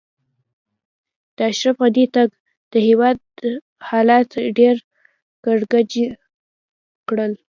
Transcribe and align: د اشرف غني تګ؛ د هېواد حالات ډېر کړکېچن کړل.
د 1.35 1.39
اشرف 1.51 1.75
غني 1.83 2.05
تګ؛ 2.15 2.31
د 2.71 2.73
هېواد 2.87 3.17
حالات 3.89 4.29
ډېر 4.57 4.75
کړکېچن 5.43 6.11
کړل. 7.07 7.31